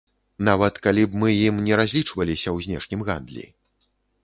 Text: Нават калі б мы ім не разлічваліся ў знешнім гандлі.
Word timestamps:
Нават 0.45 0.79
калі 0.87 1.03
б 1.09 1.19
мы 1.23 1.29
ім 1.49 1.59
не 1.67 1.77
разлічваліся 1.81 2.43
ў 2.51 2.57
знешнім 2.69 3.07
гандлі. 3.13 3.45